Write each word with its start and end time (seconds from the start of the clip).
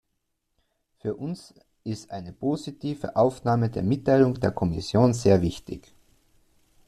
Für 0.97 1.13
uns 1.15 1.53
ist 1.83 2.09
eine 2.09 2.33
positive 2.33 3.15
Aufnahme 3.15 3.69
der 3.69 3.83
Mitteilung 3.83 4.33
der 4.39 4.49
Kommission 4.49 5.13
sehr 5.13 5.43
wichtig. 5.43 5.93